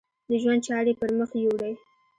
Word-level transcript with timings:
د 0.29 0.31
ژوند 0.41 0.61
چارې 0.67 0.91
یې 0.93 0.97
پر 0.99 1.09
مخ 1.19 1.29
یوړې. 1.43 1.73